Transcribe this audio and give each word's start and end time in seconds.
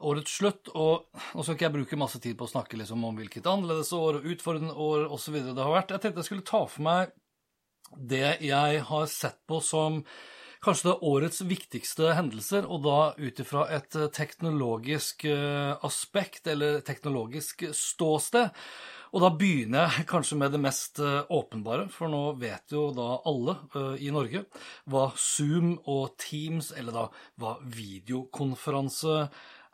årets 0.00 0.38
slutt, 0.40 0.70
og 0.74 1.08
nå 1.34 1.44
skal 1.44 1.56
ikke 1.56 1.66
jeg 1.66 1.76
bruke 1.78 2.00
masse 2.00 2.20
tid 2.22 2.38
på 2.38 2.46
å 2.46 2.52
snakke 2.52 2.78
liksom, 2.80 3.04
om 3.04 3.16
hvilket 3.18 3.46
annerledes 3.50 3.92
år 3.96 4.20
og 4.20 4.28
utfordrende 4.34 4.74
år 4.74 5.06
osv. 5.14 5.40
det 5.42 5.62
har 5.62 5.74
vært. 5.74 5.94
Jeg 5.94 6.04
tenkte 6.04 6.24
jeg 6.24 6.30
skulle 6.30 6.50
ta 6.50 6.64
for 6.66 6.86
meg 6.86 7.14
det 7.96 8.38
jeg 8.44 8.82
har 8.88 9.06
sett 9.08 9.40
på 9.48 9.62
som 9.64 10.02
kanskje 10.64 10.90
det 10.90 11.06
årets 11.06 11.40
viktigste 11.46 12.12
hendelser, 12.18 12.66
og 12.66 12.82
da 12.86 12.98
ut 13.16 13.42
ifra 13.42 13.66
et 13.76 13.94
teknologisk 14.14 15.24
eh, 15.30 15.74
aspekt 15.86 16.50
eller 16.50 16.80
teknologisk 16.86 17.68
ståsted. 17.74 18.50
Og 19.14 19.22
da 19.24 19.30
begynner 19.32 19.86
jeg 19.86 20.08
kanskje 20.12 20.38
med 20.40 20.52
det 20.52 20.62
mest 20.62 20.98
eh, 21.00 21.22
åpenbare, 21.30 21.86
for 21.94 22.10
nå 22.12 22.22
vet 22.42 22.74
jo 22.74 22.88
da 22.96 23.20
alle 23.28 23.56
i 24.02 24.10
Norge 24.14 24.44
hva 24.90 25.08
Zoom 25.16 25.76
og 25.86 26.18
Teams, 26.20 26.72
eller 26.76 26.96
da 26.96 27.06
hva 27.40 27.56
videokonferanse 27.62 29.28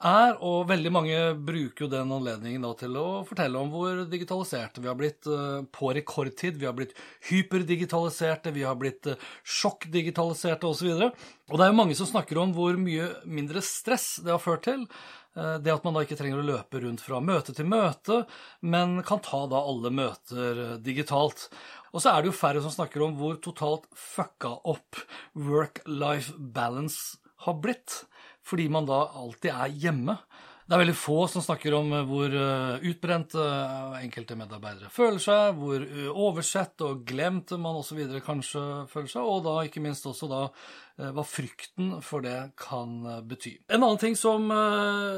er, 0.05 0.37
og 0.45 0.69
veldig 0.69 0.91
mange 0.93 1.17
bruker 1.47 1.87
jo 1.87 1.91
den 1.93 2.13
anledningen 2.13 2.67
til 2.79 2.97
å 3.01 3.07
fortelle 3.27 3.61
om 3.61 3.73
hvor 3.73 4.05
digitaliserte 4.11 4.83
vi 4.85 4.91
har 4.91 4.99
blitt 4.99 5.29
uh, 5.31 5.65
på 5.73 5.93
rekordtid. 5.97 6.59
Vi 6.61 6.69
har 6.69 6.77
blitt 6.77 6.95
hyperdigitaliserte, 7.31 8.53
vi 8.55 8.67
har 8.67 8.77
blitt 8.81 9.09
uh, 9.11 9.19
sjokkdigitaliserte 9.43 10.69
osv. 10.69 10.93
Og, 10.95 11.27
og 11.51 11.59
det 11.59 11.67
er 11.67 11.73
jo 11.73 11.81
mange 11.81 11.99
som 11.99 12.11
snakker 12.11 12.41
om 12.43 12.55
hvor 12.57 12.77
mye 12.81 13.11
mindre 13.25 13.65
stress 13.65 14.19
det 14.25 14.35
har 14.35 14.43
ført 14.45 14.67
til. 14.69 14.87
Uh, 15.35 15.57
det 15.65 15.73
at 15.73 15.87
man 15.87 15.97
da 15.97 16.05
ikke 16.05 16.21
trenger 16.21 16.43
å 16.43 16.49
løpe 16.53 16.85
rundt 16.85 17.05
fra 17.05 17.23
møte 17.25 17.57
til 17.57 17.69
møte, 17.71 18.23
men 18.61 19.01
kan 19.09 19.25
ta 19.25 19.45
da 19.51 19.65
alle 19.65 19.93
møter 19.95 20.79
digitalt. 20.85 21.49
Og 21.95 22.03
så 22.03 22.13
er 22.13 22.23
det 22.23 22.33
jo 22.33 22.39
færre 22.39 22.61
som 22.61 22.75
snakker 22.75 23.07
om 23.07 23.17
hvor 23.17 23.39
totalt 23.43 23.89
fucka 23.97 24.57
opp 24.69 25.05
work-life 25.33 26.35
balance 26.37 27.23
har 27.47 27.57
blitt 27.63 28.03
fordi 28.45 28.69
man 28.69 28.87
da 28.89 29.05
alltid 29.17 29.51
er 29.51 29.73
hjemme. 29.73 30.19
Det 30.65 30.73
er 30.73 30.81
veldig 30.81 30.97
få 30.97 31.17
som 31.29 31.43
snakker 31.45 31.75
om 31.77 31.91
eh, 31.93 32.07
hvor 32.09 32.33
eh, 32.33 32.87
utbrent 32.89 33.35
eh, 33.37 33.99
enkelte 34.01 34.37
medarbeidere 34.41 34.89
føler 34.93 35.21
seg, 35.21 35.59
hvor 35.61 35.85
oversett 36.31 36.81
og 36.87 37.05
glemt 37.05 37.53
man 37.61 37.83
osv. 37.83 38.01
kanskje 38.25 38.63
føler 38.89 39.13
seg, 39.13 39.29
og 39.29 39.45
da 39.45 39.59
ikke 39.67 39.85
minst 39.85 40.09
også 40.09 40.31
da 40.31 40.47
hva 40.95 41.25
frykten 41.27 41.97
for 42.07 42.23
det 42.23 42.53
kan 42.55 43.01
bety. 43.27 43.57
En 43.67 43.83
annen 43.83 43.99
ting 43.99 44.15
som 44.15 44.45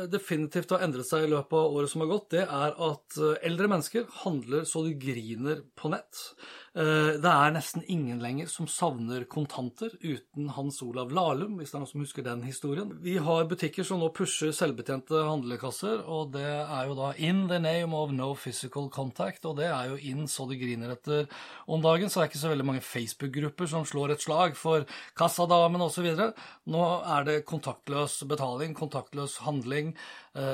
definitivt 0.09 0.71
har 0.73 0.81
endret 0.87 1.05
seg 1.05 1.27
i 1.27 1.29
løpet 1.29 1.53
av 1.53 1.75
året 1.77 1.93
som 1.93 2.01
har 2.01 2.09
gått, 2.15 2.31
det 2.33 2.47
er 2.47 2.73
at 2.87 3.19
eldre 3.45 3.69
mennesker 3.69 4.07
handler 4.23 4.65
så 4.65 4.87
de 4.87 4.95
griner 4.97 5.61
på 5.77 5.91
nett. 5.93 6.23
Det 6.73 7.29
er 7.29 7.53
nesten 7.53 7.85
ingen 7.93 8.23
lenger 8.25 8.49
som 8.49 8.71
savner 8.73 9.29
kontanter 9.29 9.93
uten 10.01 10.49
Hans 10.57 10.81
Olav 10.81 11.13
Lahlum, 11.13 11.61
hvis 11.61 11.75
det 11.75 11.77
er 11.77 11.85
noen 11.85 11.93
som 11.93 12.07
husker 12.07 12.25
den 12.25 12.47
historien. 12.49 12.97
Vi 13.05 13.19
har 13.29 13.45
butikker 13.53 13.85
som 13.85 14.01
nå 14.01 14.09
pusher 14.17 14.57
selvbetjente 14.57 15.27
handlekasser, 15.37 16.03
og 16.09 16.33
det 16.35 16.45
er 16.47 16.89
jo 16.89 16.97
da 16.99 17.13
in 17.23 17.47
the 17.51 17.59
name 17.61 17.95
of 17.97 18.13
no 18.15 18.33
physical 18.35 18.89
contact, 18.93 19.45
og 19.47 19.59
det 19.61 19.69
er 19.69 19.93
jo 19.93 19.99
inn 20.01 20.27
så 20.31 20.49
det 20.51 20.59
griner 20.61 20.95
etter 20.97 21.27
om 21.71 21.85
dagen, 21.85 22.11
så 22.11 22.21
det 22.21 22.25
er 22.25 22.31
ikke 22.33 22.43
så 22.43 22.53
veldig 22.53 22.69
mange 22.69 22.85
Facebook-grupper 22.85 23.71
som 23.71 23.87
slår 23.89 24.15
et 24.15 24.25
slag 24.25 24.57
for 24.59 24.87
kassadamen 25.19 25.85
osv. 25.85 26.09
Nå 26.73 26.85
er 27.17 27.29
det 27.29 27.39
kontaktløs 27.49 28.19
betaling, 28.29 28.75
kontaktløs 28.79 29.41
handling, 29.47 29.95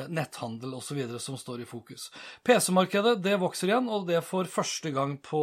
netthandel 0.08 0.74
osv. 0.78 1.00
som 1.18 1.36
står 1.38 1.62
i 1.62 1.68
fokus. 1.68 2.10
PC-markedet 2.46 3.16
det 3.22 3.36
vokser 3.42 3.72
igjen, 3.72 3.88
og 3.90 4.06
det 4.08 4.20
for 4.26 4.48
første 4.50 4.92
gang 4.94 5.16
på 5.22 5.42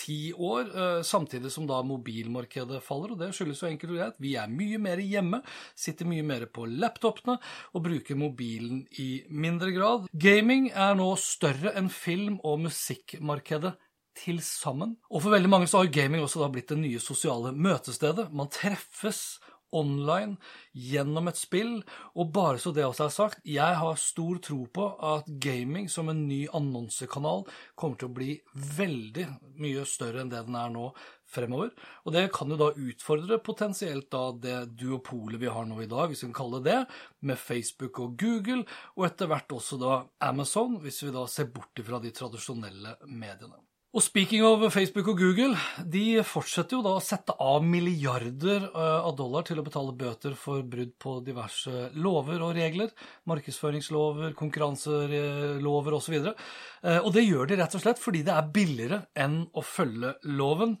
ti 0.00 0.32
år, 0.32 0.70
eh, 0.72 1.02
samtidig 1.02 1.52
som 1.52 1.66
da 1.68 1.82
mobilmarkedet 1.82 2.82
faller. 2.84 3.12
Og 3.12 3.20
det 3.20 3.32
skyldes 3.36 3.62
jo 3.62 3.70
enkelt 3.70 3.92
og 3.92 4.00
greit 4.00 4.20
vi 4.22 4.34
er 4.40 4.52
mye 4.52 4.78
mer 4.82 5.02
hjemme, 5.02 5.42
sitter 5.76 6.08
mye 6.08 6.24
mer 6.26 6.46
på 6.46 6.66
laptopene 6.66 7.38
og 7.74 7.84
bruker 7.84 8.18
mobilen 8.18 8.86
i 8.98 9.24
mindre 9.30 9.72
grad. 9.76 10.08
Gaming 10.12 10.70
er 10.72 10.94
nå 10.98 11.12
større 11.20 11.74
enn 11.76 11.90
film- 11.92 12.40
og 12.44 12.60
musikkmarkedet 12.66 13.76
til 14.16 14.40
sammen. 14.40 14.96
Og 15.10 15.22
for 15.24 15.34
veldig 15.34 15.50
mange 15.50 15.68
så 15.70 15.82
har 15.82 15.92
gaming 15.92 16.24
også 16.24 16.40
da 16.42 16.48
blitt 16.52 16.70
det 16.72 16.78
nye 16.80 17.02
sosiale 17.02 17.52
møtestedet. 17.52 18.30
Man 18.32 18.48
treffes 18.52 19.38
online 19.76 20.36
gjennom 20.76 21.30
et 21.30 21.40
spill. 21.40 21.80
Og 22.14 22.30
bare 22.36 22.60
så 22.62 22.72
det 22.76 22.86
også 22.86 23.08
er 23.08 23.16
sagt, 23.16 23.42
jeg 23.48 23.80
har 23.82 24.00
stor 24.00 24.40
tro 24.44 24.62
på 24.68 24.88
at 25.14 25.28
gaming 25.42 25.90
som 25.92 26.12
en 26.12 26.26
ny 26.28 26.44
annonsekanal 26.54 27.46
kommer 27.74 28.00
til 28.00 28.10
å 28.10 28.16
bli 28.20 28.32
veldig 28.54 29.28
mye 29.62 29.86
større 29.88 30.22
enn 30.22 30.32
det 30.32 30.44
den 30.46 30.58
er 30.58 30.72
nå 30.72 30.90
fremover. 31.26 31.72
Og 32.06 32.14
det 32.14 32.28
kan 32.34 32.52
jo 32.52 32.58
da 32.60 32.70
utfordre 32.70 33.40
potensielt 33.42 34.06
da 34.14 34.28
det 34.30 34.58
duopolet 34.78 35.40
vi 35.42 35.50
har 35.50 35.66
nå 35.66 35.80
i 35.82 35.90
dag, 35.90 36.06
hvis 36.06 36.22
vi 36.22 36.28
kan 36.30 36.38
kalle 36.44 36.62
det 36.62 36.76
det, 36.76 36.86
med 37.20 37.38
Facebook 37.38 38.00
og 38.02 38.18
Google, 38.20 38.64
og 38.96 39.08
etter 39.08 39.30
hvert 39.30 39.56
også 39.58 39.78
da 39.80 40.00
Amazon, 40.28 40.80
hvis 40.82 41.02
vi 41.04 41.14
da 41.14 41.26
ser 41.30 41.50
bort 41.52 41.84
fra 41.86 42.02
de 42.02 42.12
tradisjonelle 42.14 42.98
mediene. 43.06 43.65
Og 43.94 44.02
speaking 44.02 44.42
of 44.44 44.64
Facebook 44.74 45.06
og 45.12 45.20
Google, 45.20 45.54
de 45.86 46.18
fortsetter 46.26 46.74
jo 46.74 46.82
da 46.84 46.96
å 46.98 47.02
sette 47.02 47.36
av 47.40 47.62
milliarder 47.64 48.66
eh, 48.66 48.96
av 48.98 49.14
dollar 49.16 49.46
til 49.46 49.62
å 49.62 49.64
betale 49.64 49.94
bøter 49.96 50.34
for 50.36 50.66
brudd 50.66 50.96
på 51.00 51.14
diverse 51.24 51.86
lover 51.94 52.42
og 52.42 52.56
regler. 52.58 52.90
Markedsføringslover, 53.30 54.34
konkurranselover 54.36 55.96
osv. 55.96 56.18
Og, 56.18 56.26
så 56.26 56.34
eh, 56.82 56.98
og 56.98 57.12
det 57.14 57.24
gjør 57.28 57.52
de 57.52 57.60
rett 57.62 57.78
og 57.78 57.84
slett 57.86 58.02
fordi 58.02 58.24
det 58.26 58.34
er 58.34 58.50
billigere 58.58 59.00
enn 59.14 59.44
å 59.54 59.64
følge 59.64 60.16
loven. 60.34 60.74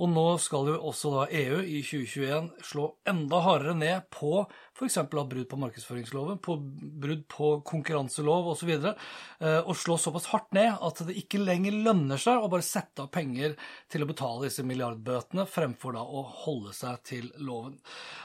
Og 0.00 0.08
nå 0.08 0.24
skal 0.40 0.70
jo 0.70 0.78
også 0.88 1.10
da 1.12 1.24
EU 1.36 1.58
i 1.60 1.80
2021 1.84 2.46
slå 2.64 2.86
enda 3.10 3.40
hardere 3.44 3.74
ned 3.76 4.06
på 4.14 4.46
f.eks. 4.80 4.96
brudd 5.10 5.42
på 5.50 5.58
markedsføringsloven, 5.60 6.38
på 6.40 6.56
brudd 7.02 7.26
på 7.28 7.50
konkurranselov 7.68 8.48
osv. 8.54 8.70
Og, 8.78 8.86
så 8.86 8.94
eh, 9.44 9.58
og 9.60 9.76
slå 9.76 9.98
såpass 10.00 10.30
hardt 10.32 10.48
ned 10.56 10.72
at 10.72 11.02
det 11.04 11.18
ikke 11.20 11.42
lenger 11.42 11.76
lønner 11.84 12.20
seg 12.20 12.40
å 12.40 12.48
bare 12.52 12.64
sette 12.64 13.04
av 13.04 13.10
penger 13.12 13.58
til 13.92 14.04
å 14.04 14.08
betale 14.08 14.46
disse 14.46 14.64
milliardbøtene, 14.64 15.44
fremfor 15.50 15.98
da 15.98 16.06
å 16.06 16.24
holde 16.46 16.72
seg 16.76 17.04
til 17.04 17.28
loven. 17.44 17.76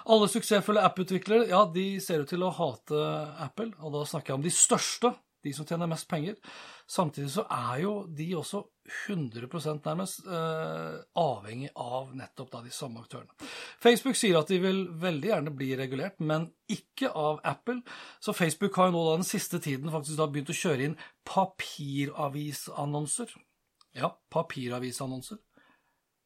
Alle 0.07 0.31
suksessfulle 0.31 0.85
app-utviklere 0.87 1.49
ja, 1.51 1.65
de 1.67 1.89
ser 2.03 2.23
ut 2.23 2.31
til 2.31 2.45
å 2.47 2.53
hate 2.55 3.03
Apple, 3.43 3.73
og 3.83 3.97
da 3.97 4.07
snakker 4.07 4.33
jeg 4.33 4.39
om 4.39 4.47
de 4.47 4.55
største 4.55 5.11
de 5.45 5.53
som 5.55 5.65
tjener 5.67 5.87
mest 5.89 6.07
penger. 6.11 6.35
Samtidig 6.89 7.31
så 7.33 7.43
er 7.51 7.81
jo 7.85 7.93
de 8.17 8.27
også 8.37 8.59
100% 9.07 9.87
nærmest 9.87 10.27
eh, 10.29 10.95
avhengig 11.17 11.71
av 11.81 12.11
nettopp 12.17 12.51
da 12.53 12.59
de 12.65 12.71
samme 12.73 12.99
aktørene. 13.01 13.33
Facebook 13.81 14.17
sier 14.19 14.37
at 14.39 14.49
de 14.51 14.57
vil 14.61 14.79
veldig 15.01 15.29
gjerne 15.31 15.55
bli 15.57 15.69
regulert, 15.79 16.17
men 16.19 16.41
ikke 16.71 17.09
av 17.09 17.39
Apple. 17.45 17.81
Så 18.21 18.33
Facebook 18.37 18.73
har 18.77 18.85
jo 18.89 18.95
nå 18.97 19.03
da 19.07 19.13
den 19.21 19.27
siste 19.27 19.57
tiden 19.63 19.93
faktisk 19.93 20.17
da 20.19 20.29
begynt 20.29 20.53
å 20.53 20.61
kjøre 20.61 20.83
inn 20.89 20.99
papiravisannonser. 21.25 23.29
Ja, 23.95 24.09
papiravisannonser. 24.33 25.37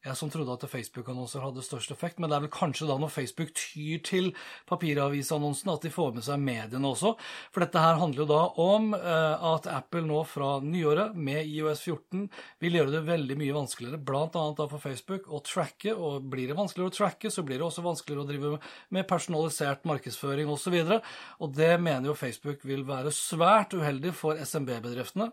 Jeg 0.00 0.16
som 0.16 0.30
trodde 0.32 0.54
at 0.54 0.62
Facebook-annonser 0.72 1.42
hadde 1.44 1.60
størst 1.60 1.90
effekt, 1.92 2.16
men 2.20 2.30
det 2.30 2.36
er 2.38 2.44
vel 2.46 2.52
kanskje 2.54 2.86
da 2.88 2.94
når 2.96 3.10
Facebook 3.12 3.50
tyr 3.52 3.98
til 4.06 4.30
papiravisannonsene 4.70 5.74
at 5.74 5.82
de 5.84 5.90
får 5.92 6.14
med 6.16 6.24
seg 6.24 6.40
mediene 6.40 6.88
også. 6.88 7.10
For 7.52 7.60
dette 7.60 7.82
her 7.84 7.98
handler 8.00 8.22
jo 8.22 8.28
da 8.30 8.38
om 8.64 8.94
eh, 8.96 9.44
at 9.50 9.68
Apple 9.68 10.06
nå 10.08 10.22
fra 10.24 10.54
nyåret 10.64 11.18
med 11.20 11.50
IOS 11.52 11.84
14 11.84 12.30
vil 12.64 12.78
gjøre 12.78 12.94
det 12.94 13.02
veldig 13.10 13.36
mye 13.42 13.58
vanskeligere, 13.58 14.00
da 14.00 14.68
for 14.70 14.80
Facebook, 14.80 15.28
å 15.28 15.42
tracke. 15.44 15.92
Og 15.92 16.24
blir 16.32 16.48
det 16.48 16.56
vanskeligere 16.56 16.94
å 16.94 16.96
tracke, 16.96 17.28
så 17.28 17.44
blir 17.44 17.60
det 17.60 17.68
også 17.68 17.84
vanskeligere 17.84 18.24
å 18.24 18.30
drive 18.30 18.54
med 18.96 19.08
personalisert 19.10 19.84
markedsføring 19.84 20.48
osv. 20.48 20.78
Og, 20.80 20.96
så 20.96 21.44
og 21.44 21.54
det 21.60 21.74
mener 21.76 22.08
jo 22.08 22.16
Facebook 22.16 22.64
vil 22.64 22.88
være 22.88 23.12
svært 23.12 23.76
uheldig 23.76 24.16
for 24.16 24.40
SMB-bedriftene 24.40 25.28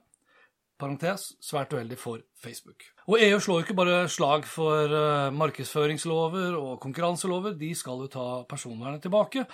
parentes, 0.78 1.32
svært 1.40 1.74
uheldig 1.74 1.98
for 2.04 2.28
Facebook. 2.36 2.97
Og 3.08 3.22
EU 3.24 3.38
slår 3.40 3.62
jo 3.62 3.64
ikke 3.64 3.76
bare 3.78 3.98
slag 4.12 4.44
for 4.52 4.92
uh, 4.92 5.30
markedsføringslover 5.32 6.58
og 6.60 6.74
konkurranselover, 6.84 7.54
de 7.56 7.70
skal 7.80 8.02
jo 8.04 8.10
ta 8.12 8.26
personvernet 8.52 9.00
tilbake. 9.06 9.46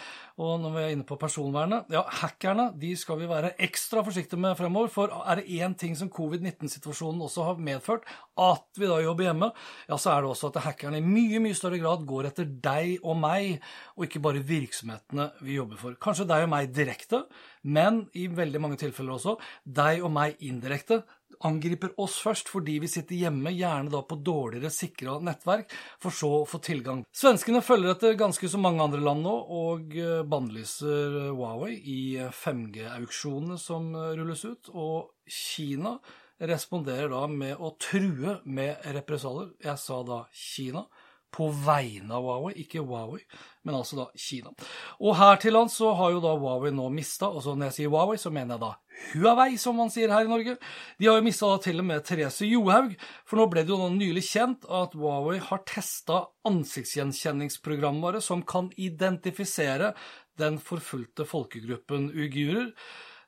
Og 0.41 0.55
når 0.63 0.73
vi 0.73 0.81
er 0.81 0.93
inne 0.95 1.05
på 1.05 1.19
personvernet, 1.21 1.85
ja, 1.93 2.01
hackerne 2.23 2.71
de 2.81 2.95
skal 2.97 3.21
vi 3.21 3.29
være 3.29 3.53
ekstra 3.61 4.01
forsiktige 4.01 4.41
med 4.41 4.57
fremover. 4.57 4.89
For 4.89 5.13
er 5.21 5.43
det 5.43 5.61
én 5.61 5.77
ting 5.77 5.93
som 5.93 6.09
covid-19-situasjonen 6.09 7.21
også 7.27 7.45
har 7.51 7.61
medført, 7.69 8.09
at 8.41 8.81
vi 8.81 8.89
da 8.89 8.97
jobber 9.05 9.29
hjemme, 9.29 9.53
ja, 9.85 10.01
så 10.01 10.15
er 10.15 10.25
det 10.25 10.33
også 10.33 10.49
at 10.49 10.61
hackerne 10.71 10.97
i 10.97 11.05
mye, 11.05 11.45
mye 11.45 11.61
større 11.61 11.77
grad 11.83 12.09
går 12.09 12.33
etter 12.33 12.49
deg 12.49 13.05
og 13.05 13.21
meg, 13.21 13.61
og 13.93 14.09
ikke 14.09 14.25
bare 14.31 14.41
virksomhetene 14.49 15.29
vi 15.45 15.61
jobber 15.61 15.77
for. 15.77 16.01
Kanskje 16.01 16.25
deg 16.33 16.47
og 16.47 16.55
meg 16.57 16.73
direkte, 16.73 17.27
men 17.69 18.07
i 18.17 18.25
veldig 18.33 18.65
mange 18.65 18.81
tilfeller 18.81 19.19
også 19.19 19.37
deg 19.61 20.01
og 20.01 20.09
meg 20.17 20.41
indirekte 20.41 21.03
angriper 21.47 21.93
oss 22.01 22.19
først 22.23 22.49
fordi 22.51 22.77
vi 22.83 22.89
sitter 22.91 23.17
hjemme, 23.17 23.53
gjerne 23.55 23.91
da 23.93 24.03
på 24.07 24.17
dårligere 24.23 24.71
sikra 24.73 25.17
nettverk, 25.23 25.71
for 26.01 26.15
så 26.15 26.31
å 26.41 26.47
få 26.49 26.59
tilgang. 26.63 27.03
Svenskene 27.15 27.63
følger 27.65 27.93
etter 27.93 28.17
ganske 28.19 28.49
som 28.51 28.63
mange 28.65 28.83
andre 28.83 29.01
land 29.03 29.25
nå, 29.25 29.35
og 29.59 29.95
eh, 29.99 30.23
bannlyser 30.27 31.19
eh, 31.27 31.31
Huawei 31.31 31.77
i 31.77 32.01
5G-auksjonene 32.43 33.59
som 33.61 33.93
eh, 33.95 34.11
rulles 34.19 34.45
ut. 34.45 34.73
Og 34.73 35.13
Kina 35.29 35.97
responderer 36.43 37.11
da 37.13 37.25
med 37.31 37.59
å 37.61 37.73
true 37.81 38.39
med 38.43 38.85
represalier. 38.95 39.53
Jeg 39.63 39.79
sa 39.81 40.01
da 40.07 40.23
Kina 40.35 40.87
på 41.33 41.49
vegne 41.65 42.13
av 42.13 42.25
Huawei, 42.25 42.53
ikke 42.61 42.83
Huawei, 42.83 43.23
men 43.65 43.77
altså 43.79 43.97
da 43.97 44.05
Kina. 44.19 44.53
Og 45.01 45.17
her 45.17 45.39
til 45.41 45.55
lands 45.55 45.75
så 45.79 45.93
har 45.97 46.13
jo 46.13 46.21
da 46.23 46.35
Huawei 46.37 46.73
nå 46.75 46.87
mista, 46.93 47.29
og 47.31 47.43
så 47.45 47.55
når 47.55 47.71
jeg 47.71 47.77
sier 47.77 47.93
Huawei, 47.93 48.19
så 48.21 48.31
mener 48.33 48.55
jeg 48.55 48.63
da 48.63 48.71
Huawei, 49.15 49.57
som 49.61 49.77
man 49.79 49.91
sier 49.93 50.13
her 50.13 50.27
i 50.27 50.31
Norge. 50.31 50.55
De 50.99 51.09
har 51.09 51.17
jo 51.17 51.25
mista 51.25 51.49
til 51.65 51.81
og 51.81 51.87
med 51.89 52.05
Therese 52.05 52.47
Johaug, 52.47 52.93
for 53.25 53.41
nå 53.41 53.47
ble 53.51 53.65
det 53.65 53.73
jo 53.73 53.81
nå 53.81 53.89
nylig 53.97 54.25
kjent 54.29 54.67
at 54.69 54.97
Huawei 54.97 55.39
har 55.43 55.63
testa 55.69 56.23
ansiktsgjenkjenningsprogramvare 56.49 58.21
som 58.23 58.45
kan 58.45 58.69
identifisere 58.77 59.93
den 60.39 60.59
forfulgte 60.61 61.25
folkegruppen 61.29 62.11
uigurer. 62.13 62.73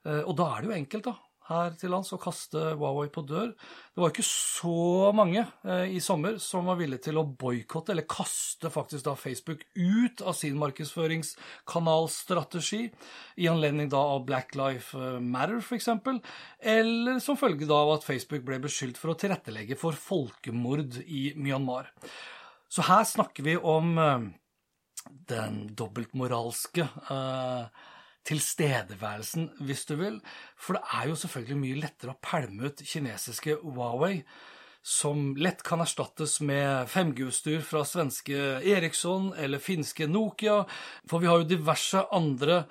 Eh, 0.06 0.22
og 0.22 0.36
da 0.38 0.52
er 0.54 0.62
det 0.62 0.70
jo 0.70 0.78
enkelt, 0.80 1.10
da 1.10 1.18
her 1.50 1.72
til 1.78 1.92
lands 1.94 2.10
og 2.16 2.22
kaste 2.24 2.60
Huawei 2.80 3.10
på 3.14 3.22
dør. 3.28 3.50
Det 3.94 4.02
var 4.02 4.10
ikke 4.12 4.24
så 4.26 5.12
mange 5.16 5.42
eh, 5.64 5.88
i 5.94 6.00
sommer 6.04 6.38
som 6.42 6.66
var 6.70 6.78
villige 6.80 7.04
til 7.08 7.18
å 7.22 7.30
boikotte, 7.30 7.92
eller 7.94 8.06
kaste 8.10 8.70
faktisk 8.74 9.06
da 9.06 9.14
Facebook 9.20 9.62
ut 9.78 10.22
av 10.26 10.34
sin 10.38 10.58
markedsføringskanalstrategi, 10.62 12.84
i 13.38 13.48
anledning 13.52 13.90
da 13.94 14.02
av 14.16 14.26
Black 14.28 14.50
Life 14.58 14.98
Matter 15.22 15.58
f.eks., 15.62 15.88
eller 16.66 17.20
som 17.24 17.40
følge 17.40 17.66
da 17.70 17.78
av 17.84 17.92
at 18.00 18.08
Facebook 18.08 18.44
ble 18.48 18.58
beskyldt 18.64 18.98
for 19.02 19.10
å 19.14 19.20
tilrettelegge 19.20 19.76
for 19.80 19.94
folkemord 19.98 20.92
i 21.06 21.34
Myanmar. 21.38 21.86
Så 22.72 22.82
her 22.90 23.04
snakker 23.08 23.44
vi 23.46 23.56
om 23.58 23.98
eh, 24.02 24.22
den 25.30 25.76
dobbeltmoralske 25.78 26.84
eh, 27.14 27.66
tilstedeværelsen, 28.26 29.50
hvis 29.68 29.86
du 29.90 29.96
vil. 30.00 30.20
For 30.58 30.78
det 30.78 30.84
er 30.98 31.10
jo 31.10 31.22
selvfølgelig 31.22 31.62
mye 31.62 31.82
lettere 31.84 32.16
å 32.16 32.22
pælme 32.24 32.70
ut 32.70 32.84
kinesiske 32.86 33.60
Huawei, 33.64 34.20
som 34.86 35.32
lett 35.42 35.64
kan 35.66 35.82
erstattes 35.82 36.38
med 36.46 36.90
5G-utstyr 36.94 37.64
fra 37.66 37.82
svenske 37.90 38.60
Eriksson 38.62 39.32
eller 39.42 39.64
finske 39.64 40.06
Nokia, 40.10 40.60
for 41.10 41.24
vi 41.24 41.32
har 41.32 41.42
jo 41.42 41.54
diverse 41.56 42.04
andre 42.14 42.66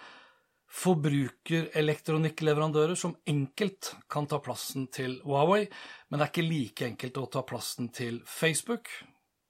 forbrukerelektronikkleverandører 0.74 2.96
som 2.98 3.16
enkelt 3.30 3.92
kan 4.10 4.26
ta 4.30 4.38
plassen 4.42 4.86
til 4.94 5.20
Huawei, 5.26 5.64
men 6.08 6.18
det 6.18 6.24
er 6.24 6.32
ikke 6.32 6.50
like 6.50 6.86
enkelt 6.86 7.16
å 7.18 7.30
ta 7.30 7.40
plassen 7.46 7.88
til 7.94 8.14
Facebook. 8.26 8.84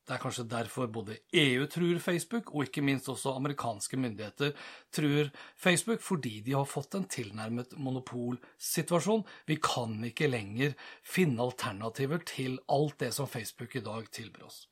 Det 0.05 0.13
er 0.13 0.21
kanskje 0.21 0.45
derfor 0.45 0.87
både 0.87 1.17
EU 1.33 1.67
truer 1.67 1.99
Facebook, 1.99 2.51
og 2.55 2.67
ikke 2.67 2.83
minst 2.83 3.09
også 3.09 3.33
amerikanske 3.39 3.97
myndigheter 3.97 4.51
truer 4.93 5.31
Facebook, 5.57 6.01
fordi 6.01 6.43
de 6.47 6.53
har 6.53 6.65
fått 6.69 6.95
en 6.95 7.07
tilnærmet 7.09 7.73
monopolsituasjon. 7.77 9.25
Vi 9.47 9.57
kan 9.57 10.05
ikke 10.05 10.29
lenger 10.29 10.77
finne 11.05 11.43
alternativer 11.43 12.21
til 12.29 12.59
alt 12.69 13.01
det 13.01 13.15
som 13.15 13.29
Facebook 13.29 13.77
i 13.77 13.81
dag 13.81 14.05
tilbyr 14.13 14.45
oss. 14.45 14.69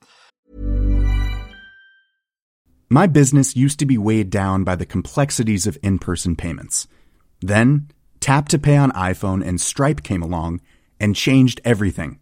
My 2.91 3.07
business 3.07 3.57
used 3.57 3.79
to 3.79 3.87
be 3.87 3.99
weighed 3.99 4.31
down 4.31 4.65
by 4.65 4.77
the 4.77 4.85
complexities 4.85 5.67
of 5.67 5.79
in-person 5.83 6.37
payments. 6.37 6.87
Then, 7.41 7.91
Tap 8.21 8.49
to 8.49 8.59
Pay 8.59 8.77
on 8.79 8.93
iPhone 8.93 9.43
and 9.49 9.59
Stripe 9.59 10.03
came 10.03 10.23
along 10.23 10.61
and 11.01 11.17
changed 11.17 11.61
everything. 11.65 12.22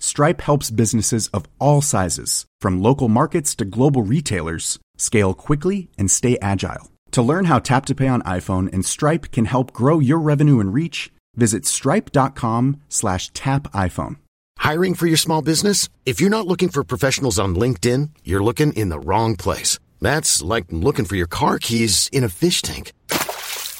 Stripe 0.00 0.40
helps 0.40 0.70
businesses 0.70 1.26
of 1.28 1.44
all 1.58 1.82
sizes, 1.82 2.46
from 2.60 2.82
local 2.82 3.08
markets 3.08 3.54
to 3.56 3.64
global 3.64 4.02
retailers, 4.02 4.78
scale 4.96 5.34
quickly 5.34 5.88
and 5.98 6.08
stay 6.10 6.38
agile. 6.40 6.88
To 7.12 7.22
learn 7.22 7.44
how 7.46 7.58
Tap 7.58 7.86
to 7.86 7.94
Pay 7.94 8.08
on 8.08 8.20
iPhone 8.22 8.70
and 8.72 8.84
Stripe 8.84 9.32
can 9.32 9.46
help 9.46 9.72
grow 9.72 9.98
your 9.98 10.18
revenue 10.18 10.60
and 10.60 10.74
reach, 10.74 11.10
visit 11.36 11.66
stripe.com/tapiphone. 11.66 14.16
Hiring 14.58 14.94
for 14.94 15.06
your 15.06 15.16
small 15.16 15.42
business? 15.42 15.88
If 16.04 16.20
you're 16.20 16.30
not 16.30 16.46
looking 16.46 16.68
for 16.68 16.84
professionals 16.84 17.38
on 17.38 17.54
LinkedIn, 17.54 18.10
you're 18.24 18.42
looking 18.42 18.74
in 18.74 18.90
the 18.90 19.00
wrong 19.00 19.36
place. 19.36 19.78
That's 20.00 20.42
like 20.42 20.66
looking 20.70 21.06
for 21.06 21.16
your 21.16 21.26
car 21.26 21.58
keys 21.58 22.08
in 22.12 22.22
a 22.24 22.28
fish 22.28 22.60
tank. 22.62 22.92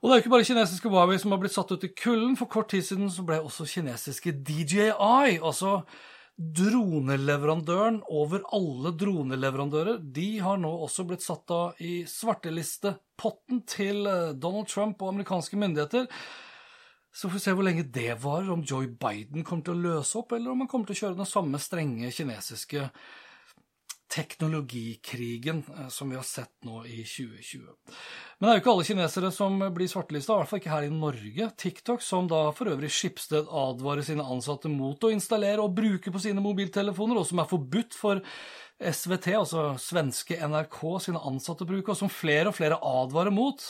Og 0.00 0.08
det 0.08 0.12
er 0.12 0.18
jo 0.18 0.24
ikke 0.24 0.34
bare 0.34 0.48
kinesiske 0.48 0.90
Huawei 0.92 1.16
som 1.20 1.32
har 1.32 1.40
blitt 1.40 1.54
satt 1.56 1.72
ut 1.72 1.86
i 1.86 1.94
kulden. 1.96 2.36
For 2.36 2.50
kort 2.52 2.70
tid 2.72 2.84
siden 2.84 3.08
så 3.12 3.24
ble 3.26 3.40
også 3.40 3.68
kinesiske 3.70 4.34
DJI, 4.44 5.38
altså 5.40 5.80
droneleverandøren 6.36 8.02
over 8.12 8.42
alle 8.52 8.92
droneleverandører, 9.00 10.02
de 10.12 10.26
har 10.44 10.58
nå 10.60 10.68
også 10.84 11.06
blitt 11.08 11.24
satt 11.24 11.52
av 11.54 11.78
i 11.80 12.02
svartelistepotten 12.10 13.62
til 13.64 14.04
eh, 14.10 14.34
Donald 14.36 14.68
Trump 14.68 15.00
og 15.00 15.14
amerikanske 15.14 15.56
myndigheter. 15.56 16.10
Så 17.16 17.30
får 17.30 17.38
vi 17.38 17.44
se 17.46 17.54
hvor 17.56 17.64
lenge 17.64 17.86
det 17.88 18.18
varer, 18.20 18.50
om 18.52 18.64
Joe 18.68 18.90
Biden 19.00 19.46
kommer 19.48 19.64
til 19.64 19.78
å 19.78 19.94
løse 19.94 20.18
opp, 20.20 20.34
eller 20.36 20.52
om 20.52 20.60
han 20.60 20.68
kommer 20.68 20.90
til 20.90 20.98
å 20.98 21.00
kjøre 21.00 21.20
den 21.22 21.30
samme 21.30 21.60
strenge 21.62 22.12
kinesiske 22.12 22.90
teknologikrigen 24.16 25.62
eh, 25.78 25.88
som 25.92 26.10
vi 26.10 26.16
har 26.16 26.24
sett 26.26 26.52
nå 26.64 26.82
i 26.86 27.02
2020. 27.04 27.60
Men 28.38 28.48
det 28.48 28.52
er 28.52 28.58
jo 28.58 28.62
ikke 28.62 28.72
alle 28.72 28.86
kinesere 28.88 29.30
som 29.32 29.60
blir 29.76 29.90
svartelista, 29.90 30.34
i 30.34 30.40
hvert 30.40 30.50
fall 30.50 30.60
ikke 30.62 30.72
her 30.72 30.88
i 30.88 30.92
Norge. 30.92 31.48
TikTok, 31.60 32.04
som 32.04 32.28
da 32.30 32.42
for 32.56 32.72
øvrig 32.72 32.90
Skipsted 32.92 33.48
advarer 33.48 34.04
sine 34.06 34.24
ansatte 34.24 34.72
mot 34.72 35.04
å 35.04 35.12
installere 35.12 35.64
og 35.64 35.76
bruke 35.76 36.12
på 36.12 36.22
sine 36.22 36.44
mobiltelefoner, 36.44 37.20
og 37.20 37.28
som 37.28 37.40
er 37.42 37.50
forbudt 37.50 37.96
for 37.96 38.24
SVT, 38.76 39.30
altså 39.38 39.70
svenske 39.80 40.36
NRK, 40.36 40.80
sine 41.06 41.22
ansatte 41.28 41.64
bruker, 41.68 41.94
og 41.94 42.00
som 42.02 42.12
flere 42.12 42.50
og 42.50 42.58
flere 42.58 42.76
advarer 42.76 43.32
mot, 43.32 43.62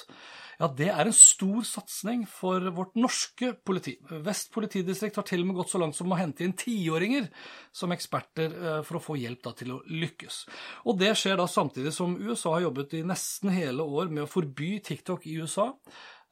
ja, 0.57 0.69
det 0.73 0.89
er 0.89 1.05
en 1.05 1.15
stor 1.15 1.61
satsing 1.69 2.23
for 2.31 2.65
vårt 2.73 2.95
norske 2.97 3.51
politi. 3.67 3.97
Vest 4.25 4.49
politidistrikt 4.55 5.19
har 5.21 5.27
til 5.29 5.45
og 5.45 5.51
med 5.51 5.59
gått 5.59 5.75
så 5.75 5.81
langt 5.83 5.99
som 5.99 6.13
å 6.13 6.17
hente 6.17 6.47
inn 6.47 6.57
tiåringer 6.57 7.29
som 7.77 7.93
eksperter 7.93 8.55
eh, 8.57 8.81
for 8.87 8.99
å 8.99 9.05
få 9.05 9.19
hjelp 9.21 9.43
da, 9.45 9.53
til 9.59 9.75
å 9.77 9.83
lykkes. 9.85 10.43
Og 10.89 10.97
det 11.03 11.13
skjer 11.21 11.37
da 11.43 11.49
samtidig 11.51 11.93
som 11.95 12.17
USA 12.17 12.57
har 12.57 12.71
jobbet 12.71 12.97
i 12.97 13.05
nesten 13.07 13.53
hele 13.53 13.85
år 13.85 14.09
med 14.09 14.25
å 14.25 14.31
forby 14.33 14.79
TikTok 14.87 15.29
i 15.29 15.37
USA, 15.43 15.69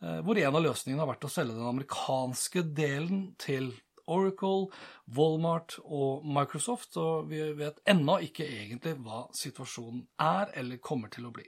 eh, 0.00 0.22
hvor 0.24 0.40
en 0.40 0.56
av 0.56 0.64
løsningene 0.70 1.04
har 1.04 1.12
vært 1.12 1.28
å 1.28 1.34
selge 1.36 1.58
den 1.58 1.72
amerikanske 1.74 2.64
delen 2.72 3.26
til 3.44 3.74
Oracle, 4.06 4.70
Walmart 5.16 5.78
og 5.84 6.24
Microsoft, 6.26 6.96
og 7.00 7.28
vi 7.30 7.42
vet 7.58 7.80
ennå 7.88 8.20
ikke 8.28 8.46
egentlig 8.46 8.96
hva 9.04 9.26
situasjonen 9.36 10.06
er 10.22 10.52
eller 10.60 10.82
kommer 10.82 11.12
til 11.12 11.28
å 11.28 11.34
bli. 11.34 11.46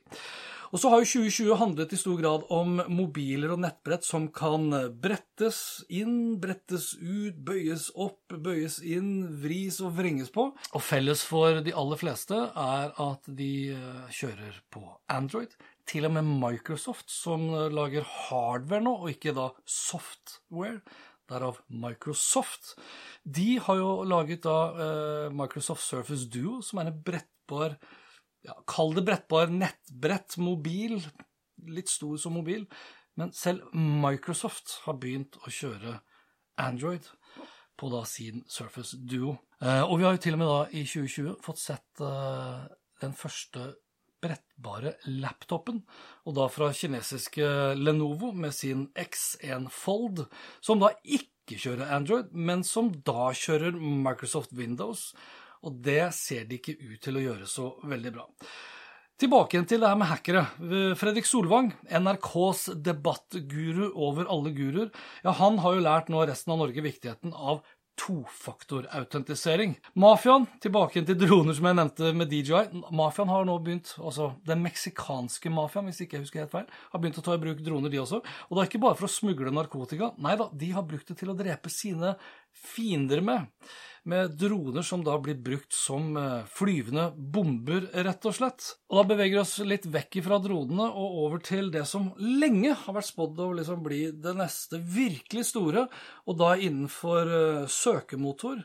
Og 0.75 0.81
så 0.83 0.91
har 0.91 1.03
jo 1.03 1.23
2020 1.23 1.59
handlet 1.61 1.93
i 1.95 1.99
stor 2.01 2.17
grad 2.19 2.47
om 2.53 2.81
mobiler 2.91 3.53
og 3.55 3.63
nettbrett 3.63 4.07
som 4.07 4.27
kan 4.35 4.67
brettes 5.03 5.61
inn, 5.89 6.37
brettes 6.43 6.93
ut, 6.99 7.39
bøyes 7.47 7.89
opp, 7.95 8.35
bøyes 8.35 8.81
inn, 8.83 9.39
vris 9.43 9.79
og 9.85 9.95
vrenges 10.01 10.33
på. 10.35 10.49
Og 10.51 10.85
felles 10.85 11.23
for 11.27 11.63
de 11.65 11.75
aller 11.77 12.03
fleste 12.03 12.41
er 12.51 12.93
at 12.93 13.31
de 13.39 13.53
eh, 13.77 14.05
kjører 14.19 14.61
på 14.73 14.85
Android. 15.13 15.55
Til 15.87 16.09
og 16.09 16.17
med 16.17 16.27
Microsoft, 16.27 17.13
som 17.15 17.47
lager 17.71 18.07
hardware 18.27 18.83
nå, 18.83 18.97
og 19.05 19.13
ikke 19.13 19.37
da 19.37 19.53
software 19.71 20.81
derav 21.31 21.61
Microsoft. 21.69 22.75
De 23.23 23.57
har 23.63 23.81
jo 23.81 23.91
laget 24.07 24.45
da 24.47 24.59
eh, 24.73 25.29
Microsoft 25.35 25.85
Surface 25.85 26.29
Duo, 26.33 26.61
som 26.63 26.81
er 26.81 26.91
en 26.91 27.01
brettbar 27.07 27.79
ja, 28.47 28.55
Kall 28.69 28.95
det 28.95 29.03
brettbar 29.07 29.51
nettbrett, 29.51 30.37
mobil. 30.39 31.01
Litt 31.67 31.91
stor 31.91 32.19
som 32.21 32.37
mobil. 32.39 32.67
Men 33.19 33.33
selv 33.35 33.73
Microsoft 33.75 34.81
har 34.85 34.99
begynt 35.03 35.39
å 35.43 35.51
kjøre 35.51 35.99
Android 36.63 37.09
på 37.77 37.91
da 37.93 38.05
sin 38.09 38.45
Surface 38.49 38.99
Duo. 39.03 39.37
Eh, 39.61 39.83
og 39.83 39.99
vi 39.99 40.07
har 40.07 40.17
jo 40.17 40.23
til 40.23 40.37
og 40.37 40.43
med 40.43 40.51
da 40.53 40.61
i 40.71 40.85
2020 40.87 41.41
fått 41.45 41.63
sett 41.63 42.05
eh, 42.05 42.63
den 43.03 43.17
første 43.17 43.73
brettbare 44.27 44.97
laptopen, 45.07 45.81
og 46.27 46.37
da 46.37 46.51
fra 46.53 46.73
kinesiske 46.75 47.49
Lenovo 47.79 48.33
med 48.35 48.55
sin 48.55 48.89
X1 48.99 49.71
Fold, 49.73 50.27
som 50.61 50.83
da 50.83 50.93
ikke 51.03 51.59
kjører 51.63 51.95
Android, 51.97 52.33
men 52.35 52.65
som 52.67 52.91
da 53.07 53.31
kjører 53.37 53.77
Microsoft 53.79 54.55
Windows, 54.59 55.13
og 55.67 55.79
det 55.83 56.11
ser 56.15 56.47
de 56.47 56.59
ikke 56.61 56.77
ut 56.79 56.99
til 57.03 57.19
å 57.19 57.29
gjøre 57.29 57.51
så 57.51 57.71
veldig 57.87 58.19
bra. 58.19 58.27
Tilbake 59.17 59.57
igjen 59.57 59.65
til 59.65 59.81
det 59.81 59.89
her 59.89 59.97
med 59.97 60.11
hackere. 60.11 60.43
Fredrik 61.01 61.25
Solvang, 61.25 61.71
NRKs 61.89 62.67
debattguru 62.85 63.87
over 63.95 64.29
alle 64.29 64.53
guruer, 64.53 64.91
ja, 65.25 65.33
han 65.39 65.57
har 65.65 65.73
jo 65.73 65.85
lært 65.87 66.11
nå 66.13 66.21
resten 66.29 66.53
av 66.53 66.61
Norge 66.61 66.85
viktigheten 66.85 67.33
av 67.33 67.63
tofaktorautentisering. 68.01 69.75
Mafiaen, 69.99 70.47
tilbake 70.63 71.03
til 71.07 71.19
droner 71.21 71.57
som 71.57 71.69
jeg 71.69 71.79
nevnte 71.79 72.13
med 72.17 72.31
DJI. 72.31 72.83
Mafiaen 72.97 73.33
har 73.33 73.49
nå 73.49 73.57
begynt, 73.65 73.95
altså 73.99 74.31
den 74.49 74.63
meksikanske 74.65 75.53
mafiaen, 75.53 75.89
hvis 75.91 76.03
ikke 76.05 76.19
jeg 76.19 76.27
husker 76.27 76.45
helt 76.45 76.55
feil, 76.55 76.71
har 76.93 77.03
begynt 77.03 77.21
å 77.21 77.25
ta 77.27 77.37
i 77.37 77.43
bruk 77.43 77.65
droner, 77.65 77.93
de 77.93 78.03
også. 78.03 78.23
Og 78.49 78.57
det 78.57 78.63
er 78.63 78.71
ikke 78.71 78.85
bare 78.85 78.99
for 79.01 79.09
å 79.09 79.15
smugle 79.17 79.55
narkotika. 79.55 80.13
Nei 80.23 80.37
da, 80.41 80.51
de 80.53 80.71
har 80.77 80.87
brukt 80.89 81.09
det 81.11 81.19
til 81.21 81.33
å 81.33 81.39
drepe 81.39 81.73
sine 81.73 82.15
fiender 82.57 83.25
med 83.25 83.49
med 84.07 84.37
droner 84.39 84.85
som 84.87 85.03
da 85.05 85.17
blir 85.23 85.39
brukt 85.43 85.75
som 85.75 86.17
eh, 86.17 86.47
flyvende 86.51 87.09
bomber, 87.17 87.89
rett 88.07 88.29
og 88.29 88.37
slett. 88.37 88.69
Og 88.91 89.01
da 89.01 89.07
beveger 89.11 89.37
vi 89.37 89.43
oss 89.43 89.55
litt 89.67 89.89
vekk 89.91 90.21
fra 90.27 90.39
dronene 90.43 90.87
og 90.87 91.17
over 91.25 91.43
til 91.45 91.73
det 91.75 91.85
som 91.91 92.13
lenge 92.23 92.75
har 92.85 92.97
vært 92.97 93.11
spådd 93.11 93.43
å 93.43 93.49
liksom 93.59 93.83
bli 93.87 94.03
det 94.23 94.37
neste 94.39 94.81
virkelig 94.81 95.49
store, 95.51 95.87
og 96.27 96.39
da 96.39 96.55
innenfor 96.55 97.33
uh, 97.33 97.67
søkemotor. 97.71 98.63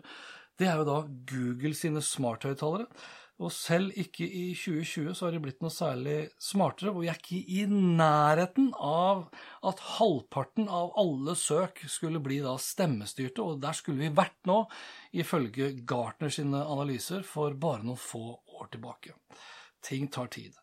Det 0.61 0.69
er 0.69 0.77
jo 0.81 0.87
da 0.87 0.99
Google 1.31 1.73
sine 1.77 2.03
smarthøyttalere. 2.05 2.85
Og 3.41 3.49
selv 3.53 3.95
ikke 3.97 4.25
i 4.27 4.51
2020 4.53 5.15
så 5.17 5.25
har 5.25 5.33
de 5.33 5.41
blitt 5.41 5.63
noe 5.63 5.73
særlig 5.73 6.17
smartere. 6.41 6.93
Og 6.93 7.01
vi 7.01 7.09
er 7.09 7.17
ikke 7.17 7.39
i 7.41 7.63
nærheten 7.71 8.69
av 8.77 9.23
at 9.65 9.81
halvparten 9.97 10.69
av 10.69 10.93
alle 11.01 11.33
søk 11.39 11.81
skulle 11.89 12.21
bli 12.21 12.37
da 12.45 12.53
stemmestyrte, 12.61 13.41
og 13.41 13.61
der 13.63 13.77
skulle 13.77 14.03
vi 14.03 14.13
vært 14.21 14.37
nå, 14.49 14.61
ifølge 15.17 15.71
Gartner 15.89 16.33
sine 16.33 16.61
analyser, 16.61 17.25
for 17.25 17.57
bare 17.57 17.87
noen 17.87 18.01
få 18.01 18.27
år 18.61 18.69
tilbake. 18.75 19.17
Ting 19.81 20.11
tar 20.13 20.29
tid. 20.33 20.53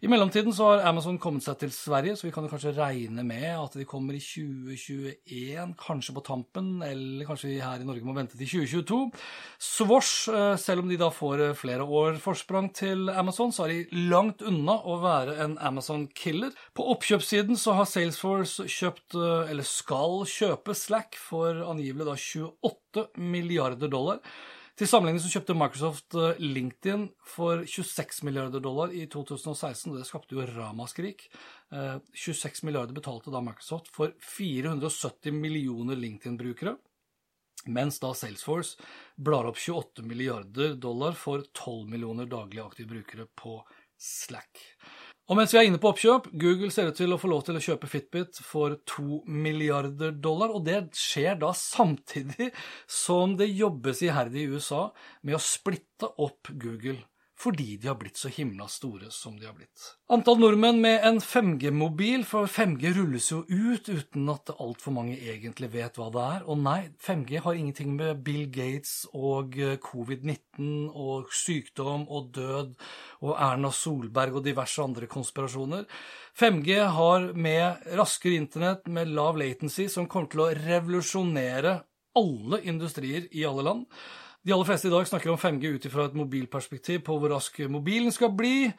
I 0.00 0.08
mellomtiden 0.08 0.54
så 0.56 0.64
har 0.64 0.86
Amazon 0.88 1.18
kommet 1.20 1.44
seg 1.44 1.58
til 1.60 1.72
Sverige, 1.76 2.14
så 2.16 2.24
vi 2.24 2.30
kan 2.32 2.46
jo 2.46 2.48
kanskje 2.48 2.70
regne 2.72 3.20
med 3.20 3.50
at 3.52 3.74
de 3.76 3.84
kommer 3.84 4.16
i 4.16 4.20
2021, 4.24 5.74
kanskje 5.76 6.14
på 6.16 6.22
tampen, 6.24 6.70
eller 6.86 7.26
kanskje 7.28 7.50
vi 7.50 7.58
her 7.60 7.82
i 7.82 7.84
Norge 7.84 8.06
må 8.08 8.14
vente 8.16 8.38
til 8.38 8.48
2022. 8.48 9.00
Swosh, 9.60 10.30
eh, 10.32 10.54
selv 10.62 10.80
om 10.80 10.88
de 10.88 10.96
da 11.02 11.10
får 11.12 11.42
eh, 11.44 11.58
flere 11.58 11.84
år 11.84 12.16
forsprang 12.22 12.70
til 12.72 13.12
Amazon, 13.12 13.52
så 13.52 13.66
er 13.66 13.74
de 13.74 14.06
langt 14.08 14.40
unna 14.40 14.78
å 14.88 14.96
være 15.02 15.34
en 15.44 15.58
Amazon-killer. 15.68 16.56
På 16.72 16.86
oppkjøpssiden 16.94 17.60
så 17.60 17.76
har 17.76 17.90
Salesforce 17.90 18.64
kjøpt, 18.72 19.18
eh, 19.20 19.52
eller 19.52 19.68
skal 19.68 20.24
kjøpe, 20.24 20.78
Slack 20.80 21.20
for 21.20 21.60
angivelig 21.68 22.08
da 22.08 22.16
28 22.16 23.04
milliarder 23.20 23.92
dollar. 23.92 24.24
Til 24.80 24.88
sammenligning 24.88 25.20
så 25.20 25.28
kjøpte 25.34 25.52
Microsoft 25.60 26.14
eh, 26.16 26.38
LinkedIn 26.40 27.02
for 27.28 27.66
26 27.68 28.22
milliarder 28.24 28.62
dollar 28.64 28.94
i 28.96 29.02
2016, 29.12 29.90
og 29.90 29.98
det 29.98 30.06
skapte 30.08 30.32
jo 30.32 30.46
ramaskrik. 30.54 31.26
26 32.16 32.46
eh, 32.48 32.62
milliarder 32.64 32.96
betalte 32.96 33.28
da 33.34 33.42
Microsoft 33.44 33.90
for 33.92 34.14
470 34.24 35.36
millioner 35.36 36.00
LinkedIn-brukere, 36.00 36.72
mens 37.76 38.00
da 38.00 38.14
Salesforce 38.16 38.80
blar 39.20 39.50
opp 39.50 39.60
28 39.60 40.06
milliarder 40.08 40.72
dollar 40.80 41.12
for 41.12 41.44
12 41.44 41.84
millioner 41.92 42.32
daglige 42.32 42.64
aktive 42.64 42.94
brukere 42.94 43.28
på 43.36 43.58
Slack. 44.00 44.64
Og 45.30 45.38
mens 45.38 45.52
vi 45.54 45.60
er 45.60 45.68
inne 45.68 45.78
på 45.78 45.92
oppkjøp, 45.92 46.24
Google 46.42 46.72
ser 46.74 46.88
ut 46.90 46.96
til 46.98 47.14
å 47.14 47.18
få 47.20 47.28
lov 47.30 47.44
til 47.46 47.54
å 47.54 47.62
kjøpe 47.62 47.86
Fitbit 47.86 48.40
for 48.42 48.74
to 48.90 49.20
milliarder 49.30 50.10
dollar, 50.10 50.50
og 50.50 50.64
det 50.66 50.80
skjer 50.98 51.38
da 51.38 51.52
samtidig 51.54 52.48
som 52.90 53.36
det 53.38 53.46
jobbes 53.52 54.02
iherdig 54.02 54.42
i 54.42 54.56
USA 54.56 54.88
med 55.22 55.38
å 55.38 55.42
splitte 55.44 56.10
opp 56.18 56.50
Google 56.50 56.98
fordi 57.40 57.76
de 57.80 57.88
har 57.88 57.96
blitt 57.96 58.18
så 58.20 58.28
himla 58.28 58.66
store 58.68 59.08
som 59.14 59.38
de 59.40 59.46
har 59.48 59.54
blitt. 59.56 59.86
Antall 60.12 60.40
nordmenn 60.42 60.80
med 60.82 61.04
en 61.08 61.20
5G-mobil, 61.24 62.24
for 62.28 62.50
5G 62.50 62.92
rulles 62.98 63.30
jo 63.32 63.40
ut 63.48 63.88
uten 63.88 64.28
at 64.32 64.52
altfor 64.58 64.92
mange 64.92 65.16
egentlig 65.16 65.70
vet 65.72 65.96
hva 65.96 66.10
det 66.12 66.26
er. 66.26 66.44
Og 66.50 66.60
nei, 66.60 66.78
5G 67.00 67.40
har 67.46 67.56
ingenting 67.56 67.94
med 67.96 68.20
Bill 68.26 68.44
Gates 68.52 69.06
og 69.16 69.56
eh, 69.56 69.78
covid-19 69.80 70.90
og 70.90 71.32
sykdom 71.32 72.06
og 72.12 72.32
død 72.36 72.74
og 73.24 73.34
Erna 73.36 73.72
Solberg 73.72 74.40
og 74.40 74.44
diverse 74.44 74.84
andre 74.84 75.08
konspirasjoner. 75.10 75.86
5G 76.36 76.80
har 76.92 77.30
med 77.32 77.92
raskere 77.96 78.36
internett, 78.36 78.88
med 78.88 79.14
lav 79.16 79.40
latency, 79.40 79.88
som 79.88 80.08
kommer 80.10 80.28
til 80.32 80.44
å 80.44 80.52
revolusjonere 80.60 81.78
alle 82.20 82.60
industrier 82.68 83.28
i 83.32 83.46
alle 83.46 83.64
land. 83.64 83.86
De 84.40 84.54
aller 84.54 84.64
fleste 84.64 84.88
i 84.88 84.92
dag 84.92 85.04
snakker 85.08 85.32
om 85.34 85.38
5G 85.40 85.76
ut 85.76 85.86
ifra 85.86 86.06
et 86.08 86.16
mobilperspektiv 86.16 87.02
på 87.04 87.18
hvor 87.20 87.32
rask 87.34 87.58
mobilen 87.68 88.12
skal 88.14 88.32
bli. 88.32 88.70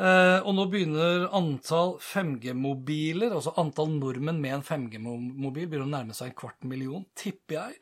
Eh, 0.00 0.38
og 0.46 0.54
nå 0.56 0.64
begynner 0.70 1.26
antall 1.36 1.96
5G-mobiler, 2.00 3.34
altså 3.34 3.52
antall 3.60 3.90
nordmenn 3.98 4.38
med 4.40 4.54
en 4.54 4.62
5G-mobil, 4.64 5.66
begynner 5.66 5.88
å 5.88 5.90
nærme 5.90 6.16
seg 6.16 6.30
en 6.30 6.36
kvart 6.38 6.62
million, 6.64 7.02
tipper 7.18 7.58
jeg. 7.58 7.74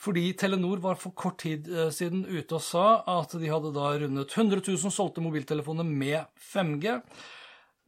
Fordi 0.00 0.24
Telenor 0.40 0.80
var 0.80 0.96
for 0.98 1.12
kort 1.12 1.42
tid 1.44 1.68
eh, 1.68 1.90
siden 1.94 2.24
ute 2.24 2.56
og 2.56 2.64
sa 2.64 2.86
at 3.18 3.36
de 3.36 3.52
hadde 3.52 3.74
da 3.76 3.92
rundet 4.00 4.32
100 4.32 4.64
000 4.64 4.94
solgte 4.94 5.22
mobiltelefoner 5.22 5.86
med 5.86 6.24
5G. 6.40 6.96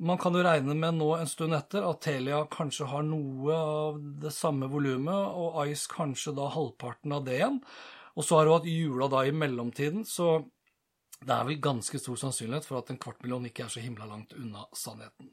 Man 0.04 0.20
kan 0.20 0.36
jo 0.36 0.44
regne 0.44 0.76
med 0.76 0.98
nå 1.00 1.08
en 1.16 1.30
stund 1.30 1.56
etter 1.56 1.88
at 1.88 2.04
Telia 2.04 2.42
kanskje 2.52 2.90
har 2.92 3.08
noe 3.08 3.56
av 3.56 3.98
det 4.22 4.34
samme 4.36 4.68
volumet, 4.70 5.32
og 5.32 5.58
Ice 5.64 5.88
kanskje 5.90 6.36
da 6.36 6.52
halvparten 6.52 7.16
av 7.16 7.26
det 7.26 7.40
igjen. 7.40 7.58
Og 8.16 8.26
så 8.26 8.38
har 8.38 8.48
hun 8.48 8.58
hatt 8.58 8.68
jula 8.68 9.08
da 9.12 9.22
i 9.26 9.34
mellomtiden, 9.34 10.06
så 10.08 10.40
det 11.22 11.34
er 11.34 11.46
vel 11.46 11.60
ganske 11.62 12.00
stor 12.02 12.18
sannsynlighet 12.18 12.66
for 12.66 12.80
at 12.80 12.90
en 12.90 12.98
kvart 13.00 13.22
million 13.22 13.46
ikke 13.46 13.66
er 13.66 13.72
så 13.72 13.82
himla 13.82 14.08
langt 14.10 14.34
unna 14.36 14.66
sannheten. 14.76 15.30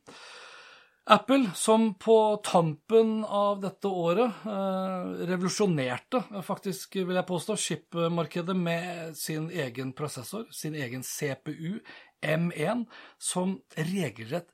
Apple, 1.09 1.49
som 1.55 1.93
på 1.97 2.15
tampen 2.45 3.23
av 3.25 3.63
dette 3.63 3.89
året 3.89 4.43
eh, 4.45 5.07
revolusjonerte, 5.31 6.21
faktisk 6.45 6.99
vil 6.99 7.17
jeg 7.17 7.25
påstå, 7.31 7.55
chip-markedet 7.57 8.53
med 8.53 9.17
sin 9.17 9.47
egen 9.49 9.95
prosessor, 9.97 10.45
sin 10.53 10.77
egen 10.77 11.01
CPU, 11.01 11.79
M1, 12.21 12.85
som 13.17 13.57
regelrett 13.73 14.53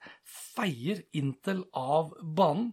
feier 0.55 1.03
Intel 1.19 1.65
av 1.75 2.15
banen. 2.23 2.71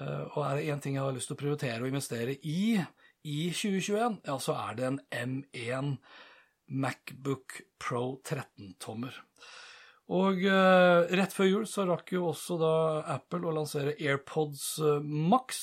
Eh, 0.00 0.24
og 0.30 0.40
er 0.46 0.56
det 0.56 0.70
én 0.72 0.80
ting 0.80 0.96
jeg 0.96 1.04
har 1.04 1.12
lyst 1.12 1.28
til 1.28 1.36
å 1.36 1.42
prioritere 1.44 1.84
å 1.84 1.90
investere 1.92 2.38
i, 2.40 2.78
i 3.24 3.48
2021, 3.50 4.20
ja, 4.28 4.36
så 4.40 4.54
er 4.58 4.78
det 4.78 4.86
en 4.88 5.00
M1 5.10 5.96
Macbook 6.68 7.60
Pro 7.80 8.20
13-tommer. 8.24 9.16
Og 10.14 10.44
eh, 10.44 11.16
rett 11.16 11.32
før 11.32 11.48
jul 11.48 11.66
så 11.68 11.86
rakk 11.88 12.12
jo 12.12 12.28
også 12.28 12.58
da 12.60 12.74
Apple 13.16 13.48
å 13.48 13.54
lansere 13.56 13.96
AirPods 13.96 14.66
Max. 15.00 15.62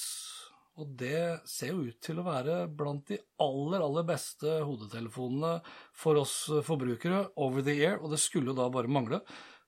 Og 0.81 0.93
det 0.97 1.43
ser 1.49 1.73
jo 1.75 1.89
ut 1.91 1.99
til 2.01 2.21
å 2.21 2.25
være 2.25 2.63
blant 2.73 3.03
de 3.11 3.19
aller, 3.43 3.83
aller 3.83 4.05
beste 4.07 4.61
hodetelefonene 4.65 5.57
for 5.93 6.17
oss 6.21 6.35
forbrukere 6.65 7.27
over 7.43 7.65
the 7.65 7.75
air, 7.83 7.99
og 7.99 8.13
det 8.13 8.21
skulle 8.23 8.53
jo 8.53 8.57
da 8.57 8.69
bare 8.73 8.89
mangle, 8.89 9.19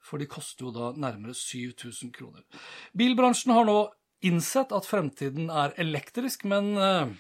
for 0.03 0.19
de 0.19 0.29
koster 0.31 0.65
jo 0.65 0.73
da 0.73 0.89
nærmere 0.97 1.35
7000 1.37 2.13
kroner. 2.15 2.41
Bilbransjen 2.97 3.53
har 3.53 3.67
nå 3.67 3.77
innsett 4.23 4.73
at 4.75 4.87
fremtiden 4.87 5.51
er 5.51 5.75
elektrisk, 5.83 6.47
men 6.49 6.71
uh, 6.79 7.11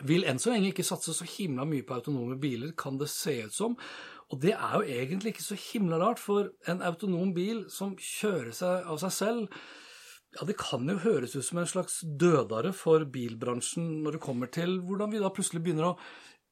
vil 0.00 0.24
enn 0.26 0.40
så 0.40 0.52
lenge 0.52 0.72
ikke 0.72 0.86
satse 0.86 1.14
så 1.14 1.26
himla 1.28 1.66
mye 1.68 1.84
på 1.86 1.94
autonome 1.98 2.38
biler, 2.40 2.72
kan 2.78 2.98
det 2.98 3.10
se 3.12 3.36
ut 3.46 3.54
som. 3.54 3.76
Og 4.32 4.40
det 4.40 4.54
er 4.56 4.74
jo 4.78 4.88
egentlig 4.88 5.34
ikke 5.34 5.44
så 5.44 5.58
himla 5.60 6.00
rart, 6.00 6.22
for 6.22 6.50
en 6.70 6.82
autonom 6.82 7.34
bil 7.36 7.66
som 7.70 7.94
kjører 8.00 8.52
seg 8.56 8.88
av 8.88 9.00
seg 9.02 9.16
selv, 9.18 9.62
ja, 10.32 10.46
det 10.48 10.56
kan 10.56 10.88
jo 10.88 10.96
høres 11.02 11.34
ut 11.36 11.44
som 11.44 11.60
en 11.60 11.68
slags 11.68 11.98
dødare 12.02 12.72
for 12.72 13.04
bilbransjen 13.12 13.98
når 14.00 14.16
det 14.16 14.22
kommer 14.24 14.48
til 14.48 14.78
hvordan 14.80 15.12
vi 15.12 15.20
da 15.20 15.28
plutselig 15.34 15.60
begynner 15.60 15.90
å 15.90 15.96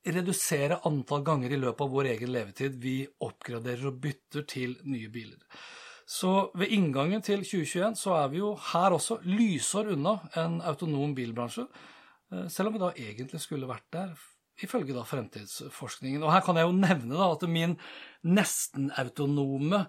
redusere 0.05 0.81
antall 0.89 1.25
ganger 1.25 1.53
i 1.53 1.61
løpet 1.61 1.85
av 1.85 1.95
vår 1.95 2.11
egen 2.15 2.33
levetid 2.33 2.77
vi 2.81 2.99
oppgraderer 3.25 3.89
og 3.89 4.01
bytter 4.05 4.45
til 4.49 4.77
nye 4.85 5.09
biler. 5.13 5.41
Så 6.11 6.51
ved 6.59 6.73
inngangen 6.75 7.23
til 7.25 7.45
2021 7.45 7.97
så 8.01 8.17
er 8.19 8.31
vi 8.33 8.41
jo 8.41 8.53
her 8.73 8.97
også 8.97 9.21
lysår 9.25 9.93
unna 9.95 10.17
en 10.41 10.59
autonom 10.67 11.15
bilbransje, 11.17 11.65
selv 12.49 12.71
om 12.71 12.77
vi 12.77 12.83
da 12.83 12.93
egentlig 12.95 13.41
skulle 13.43 13.69
vært 13.71 13.89
der 13.95 14.15
ifølge 14.65 14.95
da 14.95 15.05
fremtidsforskningen. 15.09 16.23
Og 16.25 16.33
her 16.35 16.45
kan 16.45 16.59
jeg 16.59 16.69
jo 16.69 16.77
nevne 16.77 17.19
da 17.19 17.29
at 17.33 17.45
min 17.49 17.77
nesten-autonome 18.27 19.85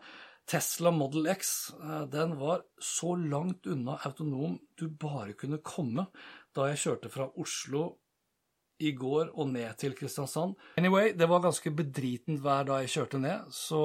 Tesla 0.50 0.92
Model 0.92 1.30
X 1.32 1.72
eh, 1.78 2.06
den 2.12 2.36
var 2.40 2.64
så 2.82 3.14
langt 3.16 3.68
unna 3.70 4.00
autonom 4.08 4.58
du 4.80 4.88
bare 4.90 5.36
kunne 5.38 5.62
komme 5.64 6.08
da 6.56 6.68
jeg 6.72 6.82
kjørte 6.86 7.12
fra 7.14 7.30
Oslo 7.40 7.86
i 8.82 8.96
går 8.98 9.30
og 9.38 9.52
ned 9.54 9.78
til 9.78 9.94
Kristiansand. 9.94 10.56
Anyway, 10.82 11.12
det 11.14 11.28
var 11.30 11.44
ganske 11.44 11.72
bedritent 11.78 12.42
vær 12.42 12.66
da 12.66 12.80
jeg 12.82 12.90
kjørte 12.96 13.20
ned, 13.22 13.52
så 13.54 13.82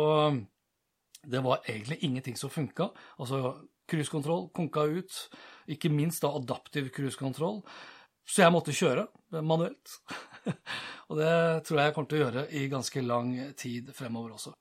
det 1.21 1.43
var 1.45 1.61
egentlig 1.69 1.99
ingenting 2.01 2.39
som 2.41 2.49
funka. 2.51 2.89
Altså, 3.21 3.59
cruisekontroll 3.91 4.49
konka 4.57 4.87
ut, 4.89 5.19
ikke 5.69 5.93
minst 5.93 6.25
da 6.25 6.33
adaptiv 6.39 6.89
cruisekontroll. 6.97 7.61
Så 8.27 8.43
jeg 8.43 8.55
måtte 8.55 8.75
kjøre 8.75 9.07
manuelt. 9.47 9.99
og 11.09 11.19
det 11.21 11.33
tror 11.67 11.81
jeg 11.81 11.91
jeg 11.91 11.97
kommer 11.97 12.11
til 12.11 12.19
å 12.19 12.25
gjøre 12.25 12.47
i 12.59 12.69
ganske 12.71 13.03
lang 13.07 13.35
tid 13.59 13.93
fremover 13.95 14.37
også. 14.37 14.55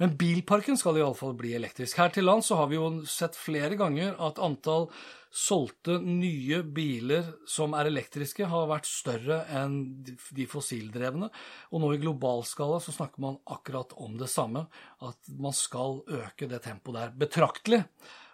Men 0.00 0.16
bilparken 0.18 0.78
skal 0.80 0.98
iallfall 0.98 1.34
bli 1.38 1.52
elektrisk. 1.54 1.98
Her 2.00 2.12
til 2.14 2.26
lands 2.26 2.48
så 2.50 2.58
har 2.58 2.70
vi 2.70 2.78
jo 2.78 2.86
sett 3.08 3.36
flere 3.38 3.76
ganger 3.78 4.16
at 4.24 4.40
antall 4.42 4.88
solgte 5.32 5.96
nye 6.02 6.60
biler 6.64 7.28
som 7.48 7.76
er 7.78 7.88
elektriske, 7.88 8.48
har 8.48 8.66
vært 8.68 8.88
større 8.88 9.42
enn 9.60 9.78
de 10.04 10.48
fossildrevne. 10.50 11.30
Og 11.72 11.84
nå 11.84 11.92
i 11.94 12.02
globalskala 12.02 12.80
så 12.82 12.94
snakker 12.96 13.22
man 13.24 13.38
akkurat 13.54 13.94
om 14.02 14.18
det 14.20 14.28
samme, 14.32 14.66
at 15.00 15.32
man 15.38 15.56
skal 15.56 16.02
øke 16.02 16.50
det 16.50 16.64
tempoet 16.66 16.98
der 16.98 17.16
betraktelig. 17.24 17.82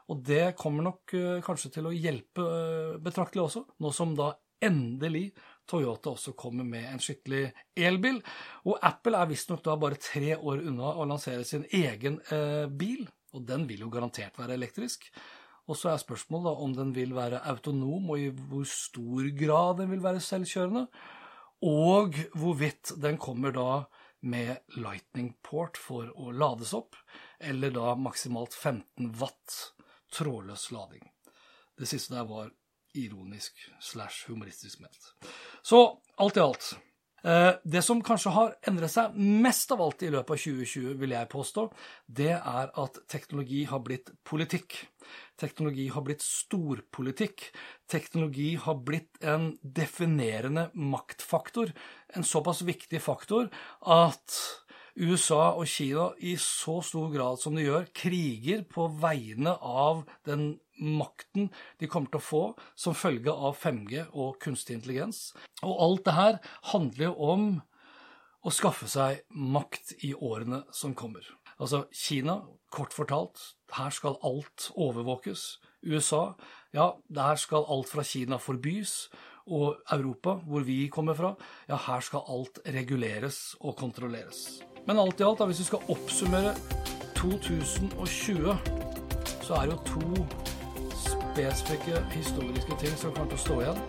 Og 0.08 0.24
det 0.24 0.56
kommer 0.58 0.86
nok 0.86 1.12
uh, 1.14 1.38
kanskje 1.44 1.74
til 1.76 1.90
å 1.90 1.94
hjelpe 1.94 2.42
uh, 2.42 2.98
betraktelig 3.04 3.44
også, 3.44 3.66
nå 3.84 3.92
som 3.92 4.16
da 4.16 4.32
endelig 4.64 5.30
Toyota 5.68 6.14
også 6.14 6.32
kommer 6.38 6.64
med 6.64 6.86
en 6.88 7.02
skikkelig 7.02 7.50
elbil. 7.76 8.22
Og 8.66 8.78
Apple 8.84 9.18
er 9.18 9.28
visstnok 9.28 9.60
da 9.66 9.76
bare 9.80 10.00
tre 10.00 10.34
år 10.36 10.64
unna 10.70 10.94
å 10.96 11.06
lansere 11.08 11.44
sin 11.44 11.66
egen 11.76 12.20
eh, 12.32 12.64
bil, 12.70 13.04
og 13.36 13.44
den 13.48 13.66
vil 13.68 13.84
jo 13.84 13.92
garantert 13.92 14.38
være 14.40 14.56
elektrisk. 14.56 15.10
Og 15.68 15.76
så 15.76 15.92
er 15.92 16.00
spørsmålet 16.00 16.48
da 16.48 16.64
om 16.64 16.74
den 16.76 16.94
vil 16.96 17.12
være 17.16 17.42
autonom, 17.50 18.08
og 18.08 18.22
i 18.22 18.30
hvor 18.32 18.64
stor 18.70 19.28
grad 19.36 19.82
den 19.82 19.92
vil 19.92 20.04
være 20.04 20.24
selvkjørende. 20.24 20.86
Og 21.68 22.16
hvorvidt 22.38 22.94
den 23.02 23.18
kommer 23.20 23.52
da 23.52 23.70
med 24.24 24.78
lightning 24.80 25.34
port 25.44 25.76
for 25.78 26.08
å 26.16 26.32
lades 26.32 26.72
opp, 26.74 26.96
eller 27.38 27.74
da 27.74 27.92
maksimalt 28.00 28.56
15 28.56 29.12
watt 29.20 29.58
trådløs 30.16 30.70
lading. 30.72 31.04
Det 31.78 31.86
siste 31.86 32.16
der 32.16 32.24
var 32.26 32.48
ironisk 32.94 33.58
slash 33.80 34.28
humoristisk 34.28 34.80
ment. 34.84 35.14
Så 35.62 35.82
alt 36.16 36.36
i 36.36 36.44
alt. 36.44 36.76
Eh, 37.26 37.52
det 37.64 37.82
som 37.82 37.98
kanskje 38.04 38.30
har 38.30 38.52
endret 38.70 38.92
seg 38.92 39.16
mest 39.18 39.72
av 39.74 39.80
alt 39.82 40.04
i 40.06 40.10
løpet 40.12 40.36
av 40.36 40.42
2020, 40.44 40.92
vil 41.00 41.14
jeg 41.16 41.30
påstå, 41.32 41.64
det 42.20 42.30
er 42.36 42.70
at 42.70 43.00
teknologi 43.10 43.64
har 43.66 43.82
blitt 43.84 44.12
politikk. 44.28 44.76
Teknologi 45.38 45.88
har 45.94 46.04
blitt 46.06 46.22
storpolitikk. 46.22 47.48
Teknologi 47.90 48.52
har 48.62 48.78
blitt 48.86 49.18
en 49.22 49.50
definerende 49.62 50.68
maktfaktor. 50.74 51.74
En 52.14 52.26
såpass 52.26 52.62
viktig 52.66 53.02
faktor 53.02 53.50
at 53.82 54.38
USA 54.98 55.52
og 55.54 55.66
Kina 55.70 56.08
i 56.26 56.34
så 56.42 56.80
stor 56.82 57.10
grad 57.12 57.38
som 57.42 57.54
de 57.54 57.66
gjør, 57.66 57.86
kriger 57.94 58.64
på 58.66 58.88
vegne 58.98 59.54
av 59.58 60.02
den 60.26 60.56
makten 60.78 61.48
de 61.80 61.88
kommer 61.90 62.12
til 62.12 62.20
å 62.20 62.26
få 62.28 62.42
som 62.78 62.96
følge 62.96 63.32
av 63.32 63.56
5G 63.58 64.06
og 64.12 64.38
kunstig 64.42 64.78
intelligens. 64.78 65.32
Og 65.62 65.74
alt 65.84 66.04
det 66.06 66.16
her 66.18 66.38
handler 66.72 67.10
jo 67.10 67.14
om 67.32 67.48
å 68.46 68.52
skaffe 68.54 68.88
seg 68.90 69.24
makt 69.34 69.96
i 70.06 70.14
årene 70.14 70.62
som 70.74 70.94
kommer. 70.96 71.26
Altså 71.58 71.86
Kina, 71.90 72.40
kort 72.70 72.94
fortalt, 72.94 73.40
her 73.74 73.90
skal 73.94 74.18
alt 74.24 74.70
overvåkes. 74.78 75.58
USA, 75.82 76.34
ja, 76.74 76.92
der 77.08 77.36
skal 77.40 77.66
alt 77.68 77.90
fra 77.90 78.04
Kina 78.06 78.38
forbys. 78.38 79.08
Og 79.48 79.78
Europa, 79.90 80.34
hvor 80.44 80.60
vi 80.60 80.90
kommer 80.92 81.16
fra, 81.16 81.30
ja, 81.70 81.78
her 81.86 82.02
skal 82.04 82.26
alt 82.28 82.60
reguleres 82.68 83.56
og 83.64 83.78
kontrolleres. 83.80 84.60
Men 84.86 85.00
alt 85.00 85.20
i 85.20 85.24
alt, 85.24 85.40
da, 85.40 85.46
hvis 85.48 85.62
vi 85.62 85.70
skal 85.70 85.88
oppsummere 85.88 86.52
2020, 87.16 88.52
så 89.40 89.56
er 89.56 89.70
det 89.70 89.72
jo 89.72 89.80
to 89.88 90.47
spesifikke 91.38 92.00
historiske 92.10 92.76
ting 92.80 92.94
som 92.98 93.12
kommer 93.14 93.30
til 93.30 93.38
å 93.38 93.44
stå 93.44 93.58
igjen. 93.62 93.82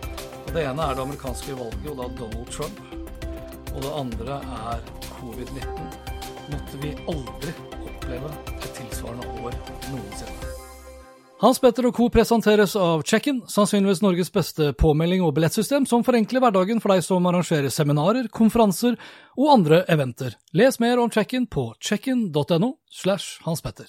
Og 0.44 0.52
Det 0.54 0.62
ene 0.66 0.84
er 0.86 0.94
det 0.94 1.02
amerikanske 1.02 1.56
valget, 1.58 1.88
og 1.90 1.96
da 1.98 2.06
Donald 2.18 2.52
Trump. 2.54 2.78
Og 3.74 3.82
det 3.82 3.90
andre 3.94 4.36
er 4.58 4.84
covid-19. 5.16 5.90
Måtte 6.50 6.78
vi 6.82 6.92
aldri 7.10 7.54
oppleve 7.80 8.30
et 8.54 8.70
tilsvarende 8.78 9.26
år 9.42 9.58
noensinne. 9.90 10.46
Hans 11.40 11.58
Petter 11.58 11.86
og 11.88 11.94
co. 11.96 12.10
presenteres 12.12 12.74
av 12.76 13.02
Check-in, 13.02 13.40
sannsynligvis 13.48 14.02
Norges 14.04 14.30
beste 14.30 14.74
påmelding 14.76 15.22
og 15.24 15.32
billettsystem 15.38 15.86
som 15.88 16.04
forenkler 16.04 16.44
hverdagen 16.44 16.82
for 16.84 16.92
deg 16.92 17.00
som 17.06 17.26
arrangerer 17.26 17.72
seminarer, 17.72 18.28
konferanser 18.28 18.98
og 19.38 19.54
andre 19.54 19.80
eventer. 19.88 20.36
Les 20.52 20.78
mer 20.84 21.00
om 21.00 21.10
Check-in 21.10 21.48
på 21.48 21.72
checkin.no 21.80 22.76
slash 22.92 23.40
Hans 23.46 23.64
Petter. 23.64 23.88